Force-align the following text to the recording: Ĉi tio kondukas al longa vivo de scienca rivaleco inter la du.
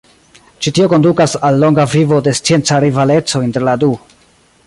Ĉi 0.65 0.71
tio 0.77 0.87
kondukas 0.93 1.35
al 1.49 1.59
longa 1.65 1.85
vivo 1.91 2.19
de 2.29 2.35
scienca 2.41 2.81
rivaleco 2.87 3.45
inter 3.49 3.67
la 3.71 3.79
du. 3.85 3.93